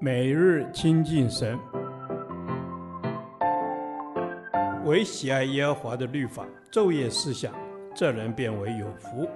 [0.00, 1.58] 每日亲近神，
[4.84, 7.52] 唯喜爱耶和华的律法，昼夜思想，
[7.94, 9.28] 这人便为有福。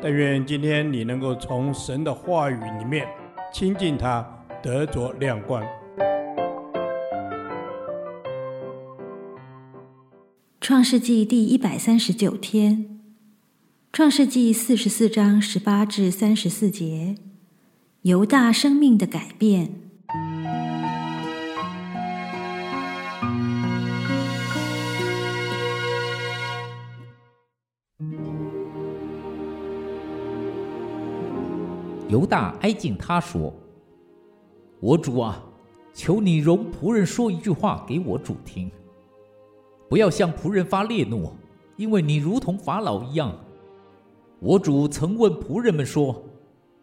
[0.00, 3.06] 但愿今天你能够从神的话语里面
[3.52, 4.26] 亲近他，
[4.62, 5.62] 得着亮光。
[10.60, 13.00] 创世纪第一百三十九天，
[13.92, 17.16] 创世纪四十四章十八至三十四节。
[18.02, 19.72] 犹大生命的改变。
[32.08, 33.54] 犹大挨近他说
[34.82, 35.40] ：“我主啊，
[35.94, 38.68] 求你容仆人说一句话给我主听，
[39.88, 41.30] 不要向仆人发烈怒，
[41.76, 43.32] 因为你如同法老一样。
[44.40, 46.20] 我主曾问仆人们说。”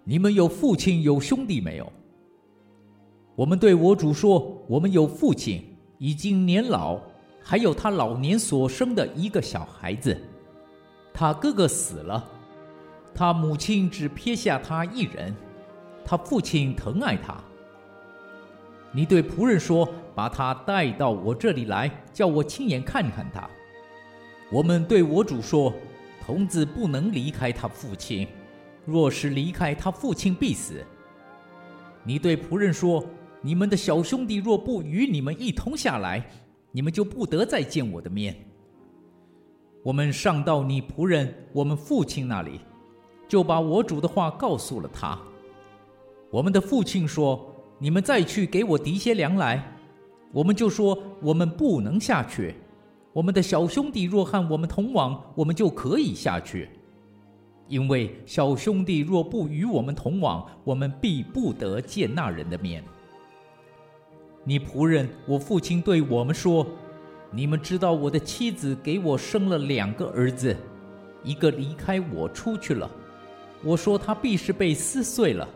[0.10, 1.94] 你们有父亲有兄弟没有？
[3.36, 5.64] 我们对我主说：我们有父亲，
[6.00, 7.00] 已经年老，
[7.44, 10.20] 还有他老年所生的一个小孩子。
[11.14, 12.28] 他哥哥死了，
[13.14, 15.32] 他母亲只撇下他一人，
[16.04, 17.40] 他父亲疼爱他。
[18.92, 23.48] 你对仆人说：把他带到我这里来，叫我亲眼看看他。
[24.52, 25.72] 我们对我主说：
[26.26, 28.28] 童子不能离开他父亲。
[28.86, 30.84] 若是离开他父亲，必死。
[32.04, 33.06] 你对仆人说
[33.42, 36.26] ：“你们的小兄弟若不与你们一同下来，
[36.72, 38.36] 你们就不得再见我的面。”
[39.84, 42.60] 我们上到你仆人我们父亲那里，
[43.28, 45.18] 就把我主的话告诉了他。
[46.32, 49.76] 我们的父亲说：“你们再去给我提些粮来。”
[50.32, 52.56] 我们就说：“我们不能下去。
[53.14, 56.70] 我们的小兄弟若和我们同往，我们就可以下去。”
[57.70, 62.84] 因为小兄弟若不与我们同往，我们必不得见那人的面。
[64.44, 66.66] 你仆人我父亲对我们说
[67.30, 70.58] ：“你们知道我的妻子给我生了两个儿子，
[71.24, 72.90] 一个离开我出去了。
[73.64, 75.48] 我说他必是被撕碎了。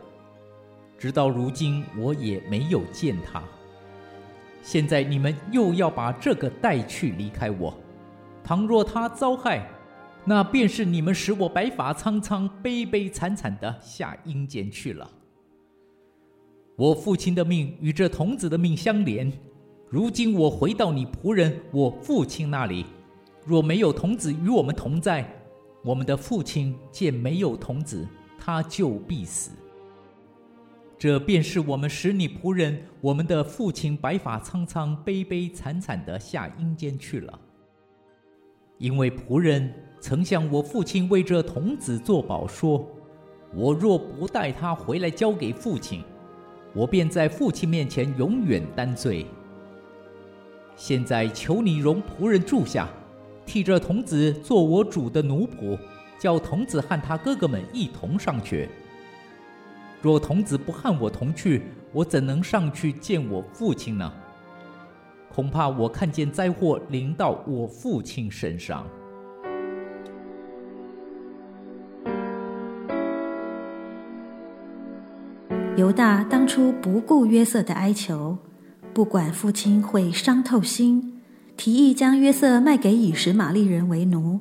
[0.99, 3.41] 直到如今我也没有见他。
[4.61, 7.75] 现在你们又要把这个带去离开我，
[8.43, 9.67] 倘若他遭害。”
[10.25, 15.09] 那便是你们使我白发苍苍、悲悲惨惨的下阴间去了。
[16.75, 19.31] 我父亲的命与这童子的命相连，
[19.89, 22.85] 如今我回到你仆人我父亲那里，
[23.45, 25.29] 若没有童子与我们同在，
[25.83, 28.07] 我们的父亲见没有童子，
[28.39, 29.51] 他就必死。
[30.97, 37.39] 这便是我们使你仆人我们的父亲白发苍苍、悲悲惨惨的下阴间去了，
[38.77, 39.73] 因为仆人。
[40.05, 42.85] 曾向我父亲为这童子作保说
[43.55, 46.03] ：“我若不带他回来交给父亲，
[46.73, 49.25] 我便在父亲面前永远担罪。
[50.75, 52.89] 现在求你容仆人住下，
[53.45, 55.79] 替这童子做我主的奴仆，
[56.19, 58.67] 叫童子和他哥哥们一同上去。
[60.01, 61.61] 若童子不和我同去，
[61.93, 64.13] 我怎能上去见我父亲呢？
[65.33, 68.85] 恐怕我看见灾祸临到我父亲身上。”
[75.75, 78.37] 犹大当初不顾约瑟的哀求，
[78.93, 81.19] 不管父亲会伤透心，
[81.57, 84.39] 提议将约瑟卖给以实玛利人为奴。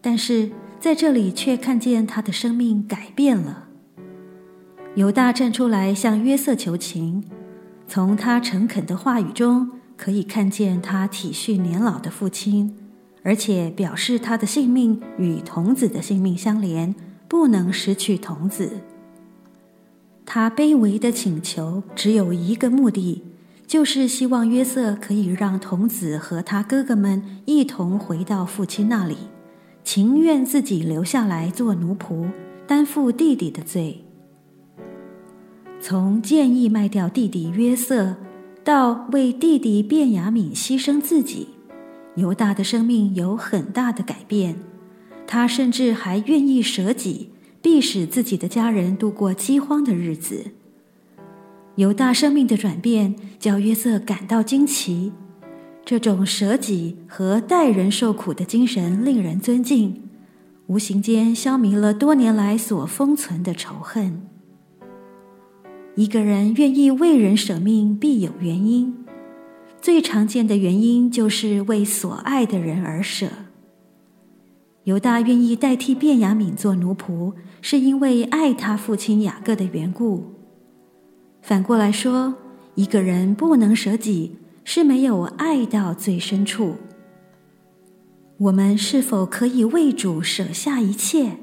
[0.00, 3.68] 但是在这里却看见他的生命改变了。
[4.94, 7.24] 犹大站出来向约瑟求情，
[7.88, 9.68] 从他诚恳的话语中
[10.04, 12.76] 可以看见他体恤年老的父亲，
[13.22, 16.94] 而且表示他的性命与童子的性命相连，
[17.26, 18.80] 不能失去童子。
[20.26, 23.22] 他卑微的请求只有一个目的，
[23.66, 29.16] 就是希望约瑟可以让童子和他哥哥们一同回到父亲那里，
[29.84, 32.28] 情愿自己留下来做奴仆，
[32.66, 34.04] 担负弟弟的罪。
[35.80, 38.16] 从建议卖掉弟弟约瑟，
[38.64, 41.48] 到为弟弟便雅悯牺牲自己，
[42.16, 44.56] 犹大的生命有很大的改变。
[45.26, 47.30] 他甚至还愿意舍己。
[47.64, 50.50] 必使自己的家人度过饥荒的日子。
[51.76, 55.14] 犹大生命的转变，叫约瑟感到惊奇。
[55.82, 60.02] 这种舍己和代人受苦的精神令人尊敬，
[60.66, 64.20] 无形间消弭了多年来所封存的仇恨。
[65.96, 68.92] 一个人愿意为人舍命，必有原因。
[69.80, 73.28] 最常见的原因就是为所爱的人而舍。
[74.82, 77.32] 犹大愿意代替便雅悯做奴仆，
[77.62, 80.34] 是因为爱他父亲雅各的缘故。
[81.40, 82.34] 反过来说，
[82.74, 86.74] 一个人不能舍己，是没有爱到最深处。
[88.38, 91.38] 我们是否可以为主舍下一切，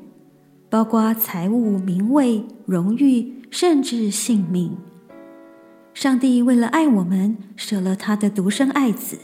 [0.72, 4.78] 包括财物、名位、荣誉，甚至性命？
[5.94, 9.18] 上帝为了爱我们，舍了他的独生爱子；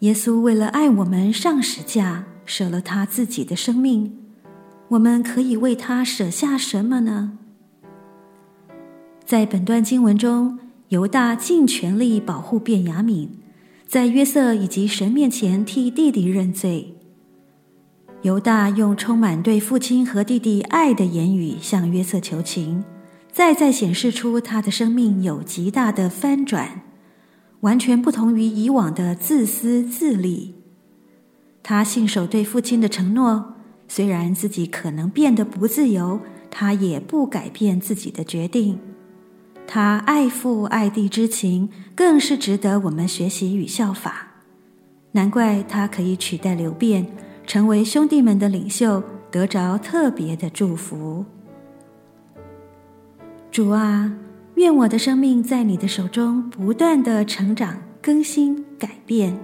[0.00, 4.18] 耶稣为了爱我们，上十架，舍了他自己的生命。
[4.88, 7.38] 我们可以为他舍下什么呢？
[9.24, 10.58] 在本段经文中，
[10.88, 13.28] 犹大尽全力保护便雅悯，
[13.86, 16.97] 在约瑟以及神面前替弟弟认罪。
[18.22, 22.82] 犹大用充满对父亲和弟弟爱的言语向约瑟求情，
[23.30, 26.82] 再再显示出他的生命有极大的翻转，
[27.60, 30.56] 完全不同于以往的自私自利。
[31.62, 33.54] 他信守对父亲的承诺，
[33.86, 36.20] 虽然自己可能变得不自由，
[36.50, 38.80] 他也不改变自己的决定。
[39.68, 44.26] 他爱父爱弟之情，更是值得我们学习与效法。
[45.12, 47.06] 难怪他可以取代流便，
[47.48, 51.24] 成为兄弟们的领袖，得着特别的祝福。
[53.50, 54.12] 主啊，
[54.56, 59.34] 愿我的生命在你的手中不断的成长、更新、改变，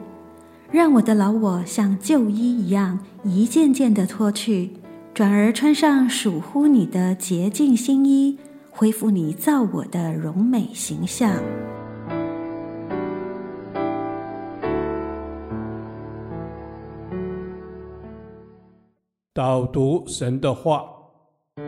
[0.70, 4.72] 让我的老我像旧衣一样，一件件的脱去，
[5.14, 8.38] 转而穿上属乎你的洁净新衣。
[8.70, 11.32] 恢复你造我的荣美形象。
[19.34, 20.88] 导读神的话，《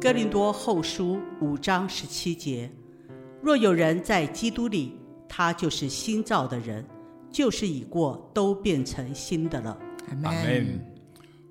[0.00, 2.68] 哥林多后书》五章十七节：
[3.40, 4.96] 若有人在基督里，
[5.28, 6.84] 他就是新造的人，
[7.30, 9.78] 旧事已过，都变成新的了。
[10.24, 10.84] 阿门。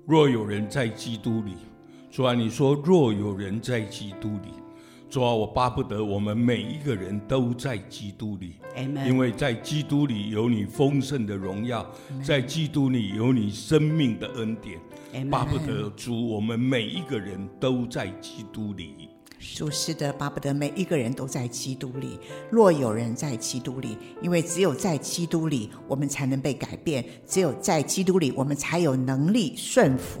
[0.06, 1.54] 若有人在基督里。
[2.10, 4.52] 主啊，你说若有人在基督里，
[5.10, 8.56] 主啊，我巴不得我们每一个人都在基督里.
[9.06, 11.84] 因为在基督里有你丰盛的荣耀.
[12.22, 14.78] 在基督里有你生命的恩典.
[15.30, 19.08] 巴不得主我们每一个人都在基督里。
[19.40, 22.18] 主是的，巴不得每一个人都在基督里。
[22.50, 30.20] 若有人在基督里，因为只有在基督里，我们才能被改变；只有在基督里，我们才有能力顺服。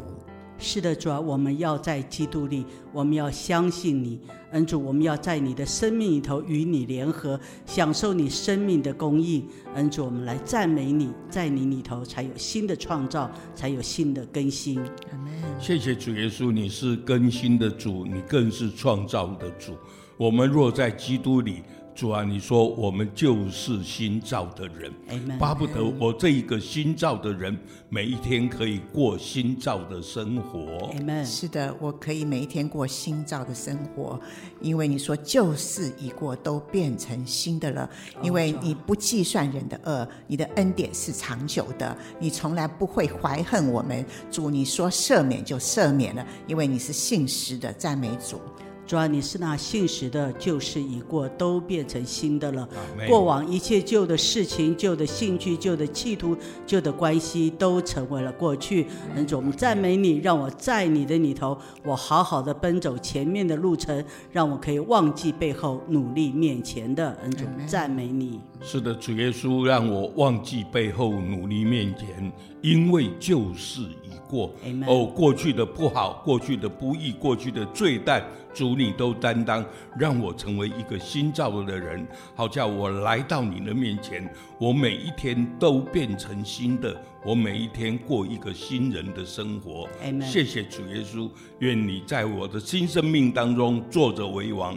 [0.60, 4.20] 是的，主啊，我们要在基督里，我们要相信你，
[4.50, 14.78] 恩主，我们要在你的生命里头与你联合，享受你生命的供应，恩主，我们来赞美你，在你里头才有新的创造，才有新的更新。
[14.80, 15.60] Amen。
[15.60, 19.74] 谢谢主耶稣，你是更新的主，你更是创造的主。
[20.16, 21.62] 我们若在基督里。
[21.98, 24.92] 主啊，你说我们就是新造的人
[25.36, 27.58] 巴不得我这一个新造的人
[27.88, 30.94] 每一天可以过新造的生活。
[31.24, 34.16] 是的，我可以每一天过新造的生活，
[34.60, 37.90] 因为你说旧事已过，都变成新的了。
[38.22, 44.06] 因为你不计算人的恶，你的恩典是长久的，你从来不会怀恨我们。
[44.30, 48.40] 主，你说赦免就赦免了，因为你是信实的，赞美主。
[48.88, 52.66] 主啊，你是那信实的，旧事已过，都变成新的了。
[53.06, 56.34] 过往一切旧的事情、旧的兴趣、旧的企图、
[56.66, 58.86] 旧的关系，都成为了过去。
[59.14, 64.02] 恩主，我们赞美你，让我在你的里头，我好好的奔走前面的路程，
[64.32, 67.14] 让我可以忘记背后，努力面前的。
[67.22, 68.40] 恩主，赞美你。
[68.60, 74.52] 是的，主耶稣让我忘记背后，努力面前，因为旧事已过。
[74.86, 78.22] 哦，过去的不好，过去的不易，过去的罪担。
[78.52, 79.64] 主，你都担当，
[79.96, 89.88] 让我成为一个新造的人，好叫我来到你的面前，我每一天都变成新的，我每一天过一个新人的生活。
[90.20, 94.76] 谢谢主耶稣，愿你在我的新生命当中坐着为王，